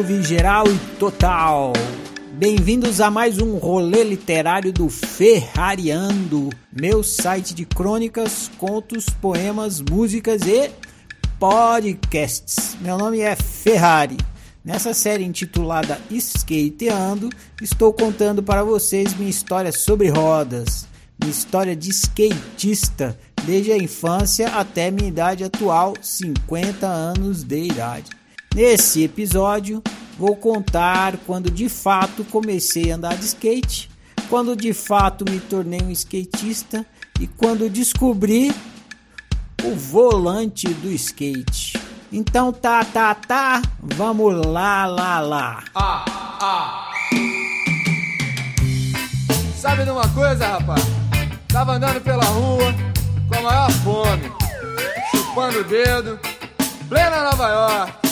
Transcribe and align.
Salve 0.00 0.22
geral 0.22 0.64
e 0.66 0.78
total! 0.96 1.74
Bem-vindos 2.32 3.02
a 3.02 3.10
mais 3.10 3.38
um 3.38 3.58
rolê 3.58 4.02
literário 4.02 4.72
do 4.72 4.88
Ferrariando, 4.88 6.48
meu 6.72 7.02
site 7.02 7.54
de 7.54 7.66
crônicas, 7.66 8.50
contos, 8.56 9.10
poemas, 9.10 9.82
músicas 9.82 10.40
e 10.46 10.70
podcasts. 11.38 12.78
Meu 12.80 12.96
nome 12.96 13.20
é 13.20 13.36
Ferrari. 13.36 14.16
Nessa 14.64 14.94
série 14.94 15.22
intitulada 15.22 16.00
Skateando, 16.10 17.28
estou 17.60 17.92
contando 17.92 18.42
para 18.42 18.64
vocês 18.64 19.12
minha 19.12 19.28
história 19.28 19.70
sobre 19.70 20.08
rodas, 20.08 20.88
minha 21.20 21.30
história 21.30 21.76
de 21.76 21.90
skatista, 21.90 23.18
desde 23.44 23.70
a 23.70 23.76
infância 23.76 24.48
até 24.48 24.90
minha 24.90 25.10
idade 25.10 25.44
atual, 25.44 25.92
50 26.00 26.86
anos 26.86 27.44
de 27.44 27.64
idade. 27.64 28.18
Nesse 28.52 29.04
episódio, 29.04 29.80
vou 30.20 30.36
contar 30.36 31.16
quando 31.26 31.50
de 31.50 31.66
fato 31.66 32.24
comecei 32.24 32.92
a 32.92 32.96
andar 32.96 33.16
de 33.16 33.24
skate, 33.24 33.90
quando 34.28 34.54
de 34.54 34.74
fato 34.74 35.24
me 35.24 35.40
tornei 35.40 35.80
um 35.80 35.90
skatista 35.90 36.84
e 37.18 37.26
quando 37.26 37.70
descobri 37.70 38.54
o 39.64 39.74
volante 39.74 40.68
do 40.68 40.90
skate. 40.90 41.80
Então 42.12 42.52
tá, 42.52 42.84
tá, 42.84 43.14
tá, 43.14 43.62
vamos 43.80 44.46
lá, 44.46 44.84
lá, 44.84 45.20
lá. 45.20 45.64
Ah, 45.74 46.04
ah. 46.38 46.90
Sabe 49.56 49.84
de 49.84 49.90
uma 49.90 50.06
coisa, 50.08 50.46
rapaz? 50.46 50.82
Tava 51.48 51.72
andando 51.72 52.00
pela 52.02 52.24
rua 52.24 52.74
com 53.26 53.38
a 53.38 53.42
maior 53.42 53.70
fome, 53.70 54.30
chupando 55.10 55.60
o 55.60 55.64
dedo, 55.64 56.20
plena 56.90 57.22
Nova 57.22 57.48
York. 57.48 58.09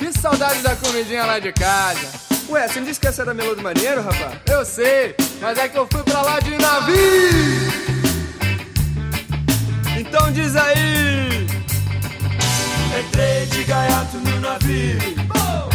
Que 0.00 0.10
saudade 0.18 0.62
da 0.62 0.74
comidinha 0.74 1.26
lá 1.26 1.38
de 1.38 1.52
casa. 1.52 2.08
Ué, 2.48 2.66
você 2.66 2.80
não 2.80 2.86
disse 2.86 2.98
que 2.98 3.06
essa 3.06 3.20
era 3.20 3.34
melô 3.34 3.54
do 3.54 3.60
maneiro, 3.60 4.00
rapaz? 4.00 4.40
Eu 4.46 4.64
sei, 4.64 5.14
mas 5.42 5.58
é 5.58 5.68
que 5.68 5.76
eu 5.76 5.86
fui 5.92 6.02
pra 6.02 6.22
lá 6.22 6.40
de 6.40 6.56
navio. 6.56 7.70
Então 9.98 10.32
diz 10.32 10.56
aí. 10.56 11.46
Entrei 12.98 13.44
de 13.44 13.62
gaiato 13.64 14.16
no 14.16 14.40
navio. 14.40 14.96
Entrei, 14.96 15.69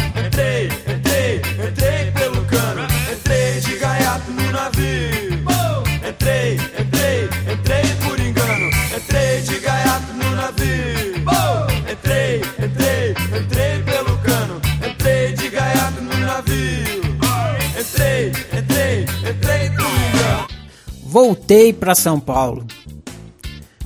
Voltei 21.18 21.72
para 21.72 21.94
São 21.94 22.20
Paulo. 22.20 22.66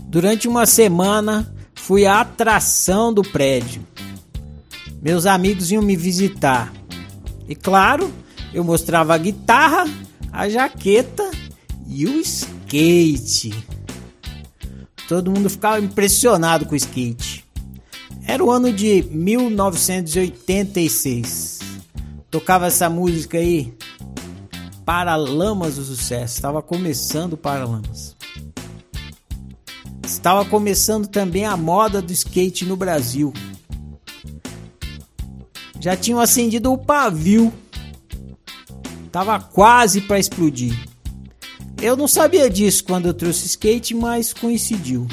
Durante 0.00 0.48
uma 0.48 0.66
semana 0.66 1.54
fui 1.76 2.04
a 2.04 2.22
atração 2.22 3.14
do 3.14 3.22
prédio. 3.22 3.86
Meus 5.00 5.26
amigos 5.26 5.70
iam 5.70 5.80
me 5.80 5.94
visitar. 5.94 6.72
E 7.48 7.54
claro, 7.54 8.12
eu 8.52 8.64
mostrava 8.64 9.14
a 9.14 9.18
guitarra, 9.18 9.84
a 10.32 10.48
jaqueta 10.48 11.30
e 11.86 12.04
o 12.04 12.20
skate. 12.20 13.54
Todo 15.06 15.30
mundo 15.30 15.48
ficava 15.48 15.78
impressionado 15.78 16.66
com 16.66 16.72
o 16.72 16.76
skate. 16.76 17.44
Era 18.26 18.44
o 18.44 18.50
ano 18.50 18.72
de 18.72 19.06
1986. 19.08 21.60
Tocava 22.28 22.66
essa 22.66 22.90
música 22.90 23.38
aí, 23.38 23.72
Paralamas 24.90 25.76
do 25.76 25.84
Sucesso. 25.84 26.34
Estava 26.34 26.60
começando 26.60 27.36
Paralamas. 27.36 28.16
Estava 30.04 30.44
começando 30.44 31.06
também 31.06 31.44
a 31.44 31.56
moda 31.56 32.02
do 32.02 32.12
skate 32.12 32.64
no 32.64 32.76
Brasil. 32.76 33.32
Já 35.78 35.96
tinham 35.96 36.18
acendido 36.18 36.72
o 36.72 36.76
pavio. 36.76 37.52
Tava 39.12 39.38
quase 39.38 40.00
para 40.00 40.18
explodir. 40.18 40.76
Eu 41.80 41.96
não 41.96 42.08
sabia 42.08 42.50
disso 42.50 42.82
quando 42.82 43.06
eu 43.06 43.14
trouxe 43.14 43.46
skate, 43.46 43.94
mas 43.94 44.32
coincidiu. 44.32 45.06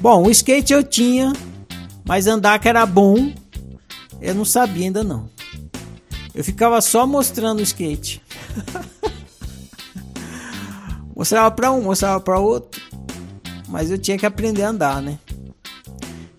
Bom, 0.00 0.26
o 0.26 0.30
skate 0.32 0.72
eu 0.72 0.82
tinha, 0.82 1.32
mas 2.04 2.26
andar 2.26 2.58
que 2.58 2.68
era 2.68 2.84
bom, 2.84 3.32
eu 4.20 4.34
não 4.34 4.44
sabia 4.44 4.86
ainda 4.86 5.04
não. 5.04 5.30
Eu 6.34 6.42
ficava 6.42 6.80
só 6.80 7.06
mostrando 7.06 7.60
o 7.60 7.62
skate. 7.62 8.20
mostrava 11.14 11.50
para 11.50 11.72
um, 11.72 11.82
mostrava 11.82 12.20
para 12.20 12.38
outro 12.38 12.88
mas 13.68 13.90
eu 13.90 13.98
tinha 13.98 14.16
que 14.16 14.26
aprender 14.26 14.62
a 14.62 14.70
andar, 14.70 15.02
né? 15.02 15.18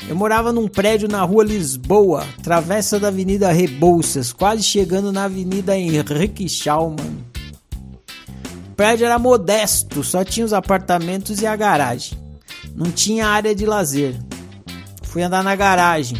Eu 0.07 0.15
morava 0.15 0.51
num 0.51 0.67
prédio 0.67 1.07
na 1.07 1.21
rua 1.21 1.43
Lisboa, 1.43 2.25
travessa 2.41 2.99
da 2.99 3.09
Avenida 3.09 3.51
Rebouças, 3.51 4.33
quase 4.33 4.63
chegando 4.63 5.11
na 5.11 5.25
Avenida 5.25 5.77
Henrique 5.77 6.49
Schaumann. 6.49 7.23
O 8.71 8.75
prédio 8.75 9.05
era 9.05 9.19
modesto, 9.19 10.03
só 10.03 10.23
tinha 10.23 10.45
os 10.45 10.53
apartamentos 10.53 11.41
e 11.41 11.45
a 11.45 11.55
garagem. 11.55 12.17
Não 12.75 12.89
tinha 12.89 13.27
área 13.27 13.53
de 13.53 13.67
lazer. 13.67 14.15
Fui 15.03 15.21
andar 15.21 15.43
na 15.43 15.55
garagem. 15.55 16.19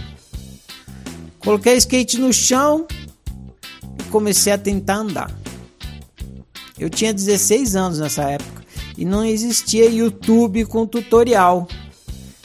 Coloquei 1.39 1.75
skate 1.77 2.19
no 2.19 2.31
chão 2.31 2.85
e 3.99 4.03
comecei 4.11 4.53
a 4.53 4.57
tentar 4.57 4.97
andar. 4.97 5.31
Eu 6.79 6.89
tinha 6.89 7.13
16 7.13 7.75
anos 7.75 7.99
nessa 7.99 8.23
época 8.23 8.63
e 8.97 9.03
não 9.03 9.25
existia 9.25 9.89
YouTube 9.89 10.65
com 10.65 10.87
tutorial 10.87 11.67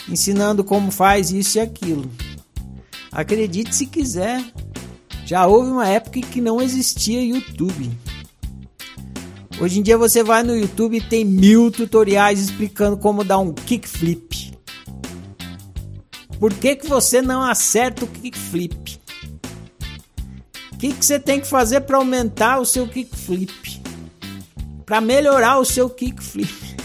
ensinando 0.08 0.62
como 0.62 0.90
faz 0.90 1.30
isso 1.30 1.58
e 1.58 1.60
aquilo. 1.60 2.10
Acredite 3.10 3.74
se 3.74 3.86
quiser, 3.86 4.44
já 5.24 5.46
houve 5.46 5.70
uma 5.70 5.88
época 5.88 6.18
em 6.18 6.22
que 6.22 6.40
não 6.40 6.60
existia 6.60 7.24
YouTube. 7.24 7.90
Hoje 9.60 9.78
em 9.78 9.82
dia 9.82 9.96
você 9.96 10.22
vai 10.22 10.42
no 10.42 10.56
YouTube 10.56 10.96
e 10.96 11.00
tem 11.00 11.24
mil 11.24 11.70
tutoriais 11.70 12.40
explicando 12.40 12.96
como 12.96 13.22
dar 13.22 13.38
um 13.38 13.52
kickflip. 13.52 14.52
Por 16.40 16.52
que, 16.52 16.74
que 16.74 16.88
você 16.88 17.22
não 17.22 17.42
acerta 17.42 18.04
o 18.04 18.08
kickflip? 18.08 19.00
O 20.72 20.76
que, 20.76 20.92
que 20.92 21.04
você 21.04 21.18
tem 21.20 21.40
que 21.40 21.46
fazer 21.46 21.82
para 21.82 21.96
aumentar 21.96 22.58
o 22.58 22.66
seu 22.66 22.86
kickflip? 22.86 23.83
Para 24.84 25.00
melhorar 25.00 25.58
o 25.58 25.64
seu 25.64 25.88
kickflip? 25.88 26.76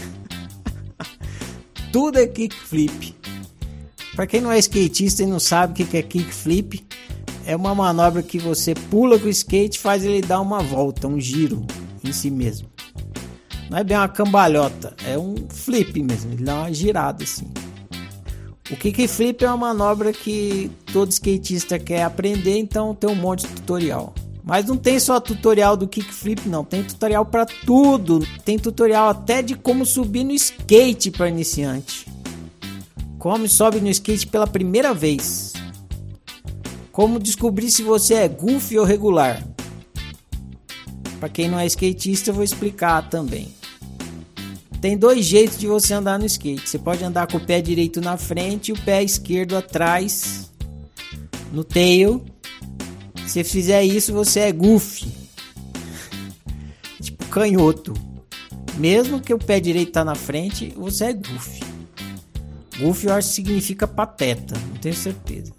Tudo 1.92 2.18
é 2.18 2.26
kickflip. 2.26 3.14
Para 4.14 4.26
quem 4.26 4.40
não 4.40 4.50
é 4.50 4.58
skatista 4.58 5.22
e 5.22 5.26
não 5.26 5.38
sabe 5.38 5.82
o 5.82 5.86
que 5.86 5.96
é 5.96 6.02
kickflip, 6.02 6.84
é 7.46 7.54
uma 7.56 7.74
manobra 7.74 8.22
que 8.22 8.38
você 8.38 8.74
pula 8.74 9.18
com 9.18 9.26
o 9.26 9.30
skate 9.30 9.78
e 9.78 9.80
faz 9.80 10.04
ele 10.04 10.20
dar 10.20 10.40
uma 10.40 10.60
volta, 10.60 11.08
um 11.08 11.20
giro 11.20 11.66
em 12.04 12.12
si 12.12 12.30
mesmo. 12.30 12.68
Não 13.68 13.78
é 13.78 13.84
bem 13.84 13.96
uma 13.96 14.08
cambalhota, 14.08 14.94
é 15.06 15.16
um 15.16 15.34
flip 15.48 16.02
mesmo, 16.02 16.32
ele 16.32 16.44
dá 16.44 16.56
uma 16.56 16.72
girada 16.72 17.22
assim. 17.22 17.50
O 18.70 18.76
kickflip 18.76 19.44
é 19.44 19.48
uma 19.48 19.56
manobra 19.56 20.12
que 20.12 20.70
todo 20.92 21.10
skatista 21.10 21.78
quer 21.78 22.02
aprender, 22.02 22.56
então 22.58 22.94
tem 22.94 23.10
um 23.10 23.14
monte 23.14 23.46
de 23.46 23.54
tutorial. 23.54 24.14
Mas 24.50 24.66
não 24.66 24.76
tem 24.76 24.98
só 24.98 25.20
tutorial 25.20 25.76
do 25.76 25.86
kickflip, 25.86 26.48
não. 26.48 26.64
Tem 26.64 26.82
tutorial 26.82 27.24
para 27.24 27.46
tudo. 27.46 28.26
Tem 28.44 28.58
tutorial 28.58 29.08
até 29.08 29.42
de 29.42 29.54
como 29.54 29.86
subir 29.86 30.24
no 30.24 30.32
skate 30.32 31.12
para 31.12 31.28
iniciante. 31.28 32.04
Como 33.16 33.48
sobe 33.48 33.80
no 33.80 33.88
skate 33.88 34.26
pela 34.26 34.48
primeira 34.48 34.92
vez. 34.92 35.52
Como 36.90 37.20
descobrir 37.20 37.70
se 37.70 37.84
você 37.84 38.14
é 38.14 38.28
goofy 38.28 38.76
ou 38.76 38.84
regular. 38.84 39.40
Para 41.20 41.28
quem 41.28 41.48
não 41.48 41.60
é 41.60 41.66
skatista, 41.66 42.30
eu 42.30 42.34
vou 42.34 42.42
explicar 42.42 43.08
também. 43.08 43.54
Tem 44.80 44.98
dois 44.98 45.24
jeitos 45.24 45.60
de 45.60 45.68
você 45.68 45.94
andar 45.94 46.18
no 46.18 46.26
skate. 46.26 46.68
Você 46.68 46.76
pode 46.76 47.04
andar 47.04 47.28
com 47.28 47.36
o 47.36 47.46
pé 47.46 47.60
direito 47.60 48.00
na 48.00 48.16
frente 48.16 48.70
e 48.70 48.72
o 48.72 48.82
pé 48.82 49.00
esquerdo 49.00 49.56
atrás 49.56 50.50
no 51.52 51.62
tail 51.62 52.24
se 53.30 53.44
fizer 53.44 53.84
isso, 53.84 54.12
você 54.12 54.40
é 54.40 54.50
goofy. 54.50 55.08
tipo 57.00 57.24
canhoto. 57.26 57.94
Mesmo 58.76 59.20
que 59.20 59.32
o 59.32 59.38
pé 59.38 59.60
direito 59.60 59.92
tá 59.92 60.04
na 60.04 60.16
frente, 60.16 60.74
você 60.76 61.04
é 61.04 61.12
goofy. 61.12 61.60
Goofy 62.80 63.06
eu 63.06 63.14
acho 63.14 63.28
que 63.28 63.34
significa 63.34 63.86
pateta, 63.86 64.58
não 64.58 64.74
tenho 64.78 64.96
certeza. 64.96 65.52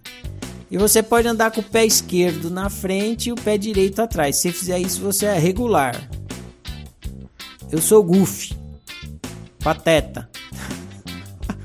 E 0.69 0.77
você 0.77 1.01
pode 1.01 1.29
andar 1.29 1.51
com 1.51 1.61
o 1.61 1.63
pé 1.63 1.85
esquerdo 1.85 2.49
na 2.49 2.69
frente 2.69 3.29
e 3.29 3.31
o 3.31 3.35
pé 3.35 3.57
direito 3.57 4.01
atrás. 4.01 4.35
Se 4.35 4.51
fizer 4.51 4.77
isso, 4.77 4.99
você 4.99 5.27
é 5.27 5.39
regular. 5.39 6.09
Eu 7.71 7.81
sou 7.81 8.03
goofy. 8.03 8.53
Pateta. 9.63 10.29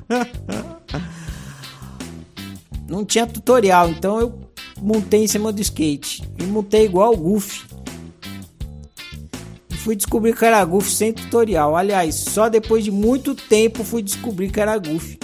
não 2.88 3.04
tinha 3.04 3.26
tutorial, 3.26 3.90
então 3.90 4.20
eu 4.20 4.45
montei 4.80 5.24
em 5.24 5.26
cima 5.26 5.52
do 5.52 5.60
skate. 5.60 6.22
E 6.38 6.42
montei 6.44 6.84
igual 6.84 7.12
o 7.12 7.16
Goofy. 7.16 7.64
E 9.70 9.74
fui 9.74 9.96
descobrir 9.96 10.36
que 10.36 10.44
era 10.44 10.64
Goofy 10.64 10.90
sem 10.90 11.12
tutorial. 11.12 11.76
Aliás, 11.76 12.14
só 12.14 12.48
depois 12.48 12.84
de 12.84 12.90
muito 12.90 13.34
tempo 13.34 13.84
fui 13.84 14.02
descobrir 14.02 14.50
que 14.50 14.60
era 14.60 14.78
Goofy. 14.78 15.18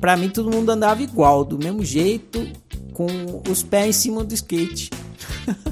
Pra 0.00 0.16
mim 0.16 0.30
todo 0.30 0.50
mundo 0.50 0.70
andava 0.70 1.02
igual, 1.02 1.44
do 1.44 1.58
mesmo 1.58 1.84
jeito, 1.84 2.48
com 2.94 3.06
os 3.50 3.62
pés 3.62 3.88
em 3.88 3.92
cima 3.92 4.24
do 4.24 4.32
skate. 4.32 4.90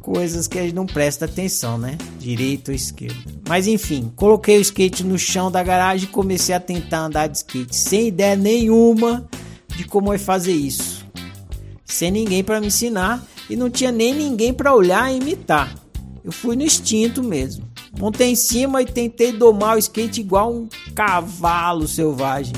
Coisas 0.00 0.46
que 0.46 0.58
a 0.58 0.62
gente 0.62 0.74
não 0.74 0.86
presta 0.86 1.24
atenção, 1.24 1.78
né? 1.78 1.98
Direito 2.18 2.68
ou 2.68 2.74
esquerdo. 2.74 3.40
Mas 3.48 3.66
enfim, 3.66 4.12
coloquei 4.14 4.58
o 4.58 4.60
skate 4.60 5.04
no 5.04 5.18
chão 5.18 5.50
da 5.50 5.62
garagem 5.62 6.08
e 6.08 6.12
comecei 6.12 6.54
a 6.54 6.60
tentar 6.60 7.06
andar 7.06 7.28
de 7.28 7.38
skate, 7.38 7.74
sem 7.74 8.08
ideia 8.08 8.36
nenhuma 8.36 9.28
de 9.76 9.84
como 9.84 10.12
é 10.12 10.18
fazer 10.18 10.52
isso. 10.52 10.95
Sem 11.86 12.10
ninguém 12.10 12.42
para 12.42 12.60
me 12.60 12.66
ensinar 12.66 13.24
e 13.48 13.56
não 13.56 13.70
tinha 13.70 13.92
nem 13.92 14.12
ninguém 14.12 14.52
para 14.52 14.74
olhar 14.74 15.10
e 15.10 15.16
imitar. 15.16 15.74
Eu 16.24 16.32
fui 16.32 16.56
no 16.56 16.62
instinto 16.62 17.22
mesmo. 17.22 17.64
Montei 17.98 18.32
em 18.32 18.34
cima 18.34 18.82
e 18.82 18.84
tentei 18.84 19.32
domar 19.32 19.76
o 19.76 19.78
skate 19.78 20.20
igual 20.20 20.52
um 20.52 20.68
cavalo 20.94 21.86
selvagem. 21.86 22.52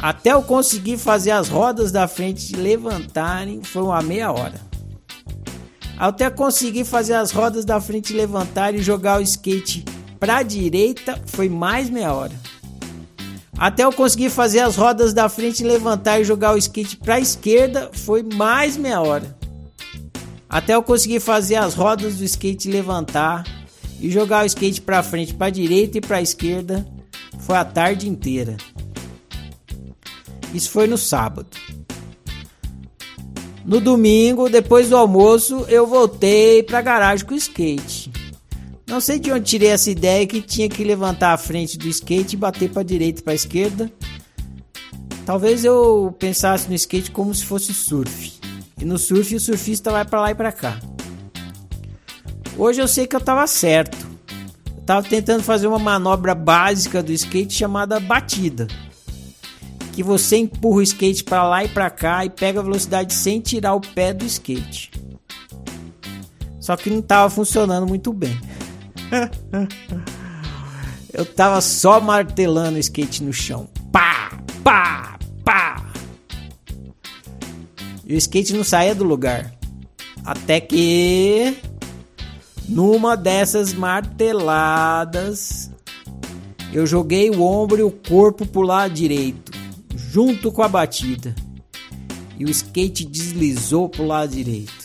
Até 0.00 0.32
eu 0.32 0.42
conseguir 0.42 0.98
fazer 0.98 1.30
as 1.30 1.48
rodas 1.48 1.92
da 1.92 2.08
frente 2.08 2.56
levantarem, 2.56 3.62
foi 3.62 3.82
uma 3.82 4.02
meia 4.02 4.32
hora. 4.32 4.60
Até 5.96 6.28
conseguir 6.28 6.84
fazer 6.84 7.14
as 7.14 7.30
rodas 7.30 7.64
da 7.64 7.80
frente 7.80 8.12
levantarem 8.12 8.80
e 8.80 8.82
jogar 8.82 9.20
o 9.20 9.22
skate 9.22 9.84
para 10.18 10.38
a 10.38 10.42
direita, 10.42 11.20
foi 11.26 11.48
mais 11.48 11.88
meia 11.88 12.12
hora. 12.12 12.43
Até 13.56 13.84
eu 13.84 13.92
conseguir 13.92 14.30
fazer 14.30 14.60
as 14.60 14.76
rodas 14.76 15.12
da 15.12 15.28
frente 15.28 15.62
levantar 15.62 16.20
e 16.20 16.24
jogar 16.24 16.54
o 16.54 16.58
skate 16.58 16.96
para 16.96 17.14
a 17.14 17.20
esquerda, 17.20 17.90
foi 17.92 18.22
mais 18.22 18.76
meia 18.76 19.00
hora. 19.00 19.36
Até 20.48 20.74
eu 20.74 20.82
conseguir 20.82 21.20
fazer 21.20 21.56
as 21.56 21.74
rodas 21.74 22.16
do 22.16 22.24
skate 22.24 22.68
levantar 22.68 23.44
e 24.00 24.10
jogar 24.10 24.44
o 24.44 24.46
skate 24.46 24.80
para 24.80 25.02
frente, 25.02 25.34
para 25.34 25.50
direita 25.50 25.98
e 25.98 26.00
para 26.00 26.20
esquerda, 26.20 26.86
foi 27.40 27.56
a 27.56 27.64
tarde 27.64 28.08
inteira. 28.08 28.56
Isso 30.52 30.70
foi 30.70 30.86
no 30.86 30.98
sábado. 30.98 31.48
No 33.64 33.80
domingo, 33.80 34.48
depois 34.48 34.90
do 34.90 34.96
almoço, 34.96 35.64
eu 35.68 35.86
voltei 35.86 36.62
para 36.62 36.78
a 36.78 36.82
garagem 36.82 37.24
com 37.24 37.34
o 37.34 37.36
skate. 37.36 38.12
Não 38.94 39.00
sei 39.00 39.18
de 39.18 39.32
onde 39.32 39.44
tirei 39.44 39.70
essa 39.70 39.90
ideia 39.90 40.24
que 40.24 40.40
tinha 40.40 40.68
que 40.68 40.84
levantar 40.84 41.32
a 41.32 41.36
frente 41.36 41.76
do 41.76 41.88
skate 41.88 42.36
e 42.36 42.38
bater 42.38 42.70
para 42.70 42.84
direita 42.84 43.18
e 43.18 43.24
para 43.24 43.34
esquerda. 43.34 43.90
Talvez 45.26 45.64
eu 45.64 46.14
pensasse 46.16 46.68
no 46.68 46.76
skate 46.76 47.10
como 47.10 47.34
se 47.34 47.44
fosse 47.44 47.74
surf. 47.74 48.34
E 48.80 48.84
no 48.84 48.96
surf 48.96 49.34
o 49.34 49.40
surfista 49.40 49.90
vai 49.90 50.04
para 50.04 50.20
lá 50.20 50.30
e 50.30 50.34
para 50.36 50.52
cá. 50.52 50.78
Hoje 52.56 52.80
eu 52.80 52.86
sei 52.86 53.04
que 53.04 53.16
eu 53.16 53.18
estava 53.18 53.44
certo. 53.48 54.06
Eu 54.76 54.82
estava 54.82 55.02
tentando 55.02 55.42
fazer 55.42 55.66
uma 55.66 55.80
manobra 55.80 56.32
básica 56.32 57.02
do 57.02 57.10
skate 57.10 57.52
chamada 57.52 57.98
batida 57.98 58.68
que 59.92 60.04
você 60.04 60.36
empurra 60.36 60.76
o 60.76 60.82
skate 60.82 61.24
para 61.24 61.42
lá 61.42 61.64
e 61.64 61.68
para 61.68 61.90
cá 61.90 62.24
e 62.24 62.30
pega 62.30 62.60
a 62.60 62.62
velocidade 62.62 63.12
sem 63.12 63.40
tirar 63.40 63.74
o 63.74 63.80
pé 63.80 64.12
do 64.12 64.24
skate. 64.24 64.92
Só 66.60 66.76
que 66.76 66.88
não 66.90 67.00
estava 67.00 67.28
funcionando 67.28 67.88
muito 67.88 68.12
bem. 68.12 68.53
Eu 71.12 71.24
tava 71.24 71.60
só 71.60 72.00
martelando 72.00 72.76
o 72.76 72.80
skate 72.80 73.22
no 73.22 73.32
chão. 73.32 73.68
Pá, 73.92 74.36
pá, 74.64 75.16
pá. 75.44 75.92
E 78.04 78.14
o 78.14 78.18
skate 78.18 78.52
não 78.52 78.64
saía 78.64 78.94
do 78.94 79.04
lugar. 79.04 79.54
Até 80.24 80.60
que 80.60 81.56
numa 82.68 83.16
dessas 83.16 83.72
marteladas 83.72 85.70
eu 86.72 86.86
joguei 86.86 87.30
o 87.30 87.42
ombro 87.42 87.78
e 87.78 87.82
o 87.84 87.90
corpo 87.90 88.44
pro 88.44 88.62
lado 88.62 88.92
direito 88.92 89.52
junto 90.14 90.52
com 90.52 90.62
a 90.62 90.68
batida. 90.68 91.34
E 92.38 92.44
o 92.44 92.50
skate 92.50 93.04
deslizou 93.04 93.88
pro 93.88 94.06
lado 94.06 94.30
direito. 94.30 94.83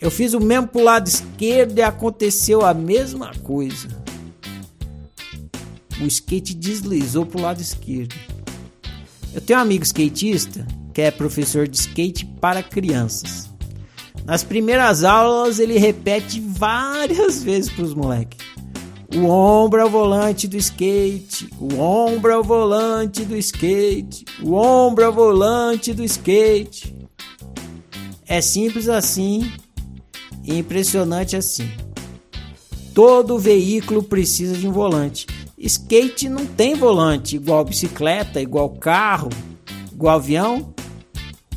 Eu 0.00 0.10
fiz 0.10 0.32
o 0.32 0.40
mesmo 0.40 0.66
pro 0.66 0.82
lado 0.82 1.06
esquerdo 1.06 1.78
e 1.78 1.82
aconteceu 1.82 2.64
a 2.64 2.72
mesma 2.72 3.32
coisa. 3.42 3.88
O 6.00 6.06
skate 6.06 6.54
deslizou 6.54 7.26
pro 7.26 7.42
lado 7.42 7.60
esquerdo. 7.60 8.14
Eu 9.34 9.42
tenho 9.42 9.58
um 9.58 9.62
amigo 9.62 9.84
skatista 9.84 10.66
que 10.94 11.02
é 11.02 11.10
professor 11.10 11.68
de 11.68 11.76
skate 11.76 12.24
para 12.24 12.62
crianças. 12.62 13.50
Nas 14.24 14.42
primeiras 14.42 15.04
aulas 15.04 15.58
ele 15.58 15.78
repete 15.78 16.40
várias 16.40 17.42
vezes 17.44 17.70
para 17.70 17.84
os 17.84 17.92
moleques. 17.92 18.38
O 19.14 19.26
ombro 19.26 19.80
é 19.80 19.84
o 19.84 19.90
volante 19.90 20.48
do 20.48 20.56
skate. 20.56 21.50
O 21.60 21.78
ombro 21.78 22.30
é 22.30 22.38
o 22.38 22.44
volante 22.44 23.24
do 23.24 23.36
skate. 23.36 24.24
O 24.42 24.54
ombro 24.54 25.04
é 25.04 25.08
o 25.08 25.12
volante 25.12 25.92
do 25.92 26.02
skate. 26.04 26.96
É 28.26 28.40
simples 28.40 28.88
assim 28.88 29.50
e 30.44 30.58
impressionante 30.58 31.36
assim. 31.36 31.70
Todo 32.94 33.38
veículo 33.38 34.02
precisa 34.02 34.56
de 34.56 34.66
um 34.66 34.72
volante. 34.72 35.26
Skate 35.56 36.28
não 36.28 36.46
tem 36.46 36.74
volante, 36.74 37.36
igual 37.36 37.64
bicicleta, 37.64 38.40
igual 38.40 38.70
carro, 38.70 39.28
igual 39.92 40.16
avião, 40.16 40.74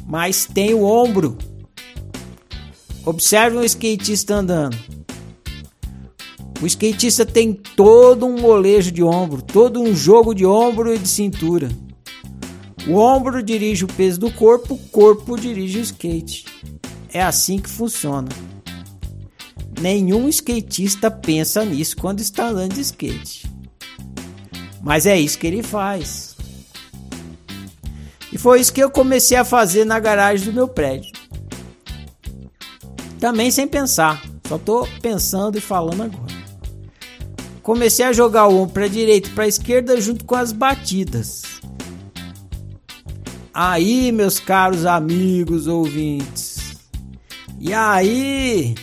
mas 0.05 0.45
tem 0.45 0.73
o 0.73 0.83
ombro. 0.83 1.37
Observe 3.05 3.57
um 3.57 3.63
skatista 3.63 4.35
andando. 4.35 4.77
O 6.61 6.65
skatista 6.65 7.25
tem 7.25 7.53
todo 7.53 8.25
um 8.25 8.39
molejo 8.39 8.91
de 8.91 9.03
ombro, 9.03 9.41
todo 9.41 9.81
um 9.81 9.93
jogo 9.93 10.33
de 10.33 10.45
ombro 10.45 10.93
e 10.93 10.97
de 10.97 11.07
cintura. 11.07 11.69
O 12.87 12.95
ombro 12.95 13.41
dirige 13.41 13.85
o 13.85 13.87
peso 13.87 14.19
do 14.19 14.31
corpo, 14.31 14.75
o 14.75 14.77
corpo 14.77 15.37
dirige 15.37 15.79
o 15.79 15.81
skate. 15.81 16.45
É 17.13 17.21
assim 17.21 17.57
que 17.57 17.69
funciona. 17.69 18.29
Nenhum 19.79 20.29
skatista 20.29 21.11
pensa 21.11 21.65
nisso 21.65 21.97
quando 21.97 22.19
está 22.19 22.47
andando 22.47 22.73
de 22.73 22.81
skate. 22.81 23.51
Mas 24.81 25.05
é 25.05 25.19
isso 25.19 25.37
que 25.37 25.47
ele 25.47 25.63
faz. 25.63 26.35
E 28.31 28.37
foi 28.37 28.59
isso 28.59 28.73
que 28.73 28.83
eu 28.83 28.89
comecei 28.89 29.37
a 29.37 29.45
fazer 29.45 29.85
na 29.85 29.99
garagem 29.99 30.45
do 30.45 30.53
meu 30.53 30.67
prédio. 30.67 31.11
Também 33.19 33.51
sem 33.51 33.67
pensar, 33.67 34.21
só 34.47 34.57
tô 34.57 34.87
pensando 35.01 35.57
e 35.57 35.61
falando 35.61 36.03
agora. 36.03 36.33
Comecei 37.61 38.05
a 38.05 38.11
jogar 38.11 38.47
o 38.47 38.57
ombro 38.57 38.73
para 38.73 38.87
direita 38.87 39.29
e 39.29 39.31
para 39.31 39.47
esquerda 39.47 39.99
junto 40.01 40.25
com 40.25 40.35
as 40.35 40.51
batidas. 40.51 41.43
Aí, 43.53 44.11
meus 44.11 44.39
caros 44.39 44.85
amigos 44.85 45.67
ouvintes. 45.67 46.75
E 47.59 47.73
aí, 47.73 48.75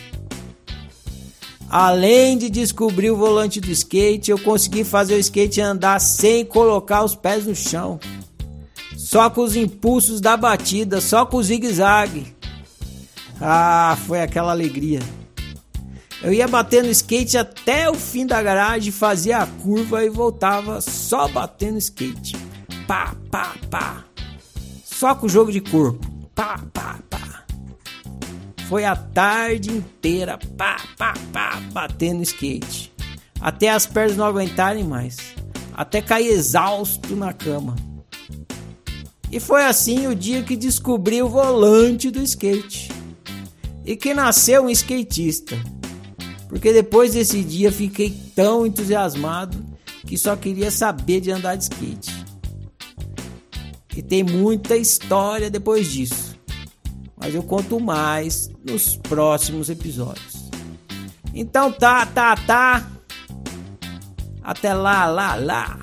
além 1.71 2.37
de 2.37 2.49
descobrir 2.49 3.11
o 3.11 3.15
volante 3.15 3.61
do 3.61 3.71
skate, 3.71 4.29
eu 4.29 4.37
consegui 4.37 4.83
fazer 4.83 5.15
o 5.15 5.19
skate 5.19 5.61
andar 5.61 5.99
sem 6.01 6.43
colocar 6.43 7.01
os 7.01 7.15
pés 7.15 7.45
no 7.45 7.55
chão. 7.55 7.97
Só 8.97 9.29
com 9.29 9.41
os 9.41 9.55
impulsos 9.55 10.19
da 10.19 10.35
batida, 10.35 10.99
só 10.99 11.25
com 11.25 11.37
o 11.37 11.43
zigue-zague. 11.43 12.35
Ah, 13.39 13.97
foi 14.05 14.21
aquela 14.21 14.51
alegria. 14.51 14.99
Eu 16.21 16.33
ia 16.33 16.47
batendo 16.47 16.89
skate 16.89 17.37
até 17.37 17.89
o 17.89 17.95
fim 17.95 18.27
da 18.27 18.43
garagem, 18.43 18.91
fazia 18.91 19.37
a 19.37 19.47
curva 19.47 20.03
e 20.03 20.09
voltava 20.09 20.81
só 20.81 21.29
batendo 21.29 21.77
skate. 21.77 22.35
Pá, 22.85 23.15
pá, 23.31 23.55
pá. 23.69 24.03
Só 24.83 25.15
com 25.15 25.25
o 25.25 25.29
jogo 25.29 25.51
de 25.53 25.61
corpo. 25.61 26.05
Pá, 26.35 26.59
pá. 26.73 26.99
Foi 28.71 28.85
a 28.85 28.95
tarde 28.95 29.69
inteira, 29.69 30.39
pá, 30.55 30.77
pá, 30.97 31.13
pá, 31.33 31.61
batendo 31.73 32.23
skate. 32.23 32.93
Até 33.41 33.69
as 33.69 33.85
pernas 33.85 34.15
não 34.15 34.23
aguentarem 34.23 34.85
mais. 34.85 35.17
Até 35.73 36.01
cair 36.01 36.27
exausto 36.27 37.13
na 37.13 37.33
cama. 37.33 37.75
E 39.29 39.41
foi 39.41 39.65
assim 39.65 40.07
o 40.07 40.15
dia 40.15 40.41
que 40.41 40.55
descobri 40.55 41.21
o 41.21 41.27
volante 41.27 42.09
do 42.09 42.23
skate. 42.23 42.89
E 43.85 43.97
que 43.97 44.13
nasceu 44.13 44.63
um 44.63 44.69
skatista. 44.69 45.61
Porque 46.47 46.71
depois 46.71 47.13
desse 47.13 47.43
dia 47.43 47.73
fiquei 47.73 48.09
tão 48.33 48.65
entusiasmado 48.65 49.61
que 50.07 50.17
só 50.17 50.37
queria 50.37 50.71
saber 50.71 51.19
de 51.19 51.29
andar 51.29 51.57
de 51.57 51.63
skate. 51.63 52.25
E 53.97 54.01
tem 54.01 54.23
muita 54.23 54.77
história 54.77 55.49
depois 55.49 55.91
disso. 55.91 56.30
Mas 57.21 57.35
eu 57.35 57.43
conto 57.43 57.79
mais 57.79 58.49
nos 58.67 58.97
próximos 58.97 59.69
episódios. 59.69 60.49
Então 61.33 61.71
tá, 61.71 62.05
tá, 62.07 62.35
tá. 62.35 62.87
Até 64.43 64.73
lá, 64.73 65.05
lá, 65.05 65.35
lá. 65.35 65.79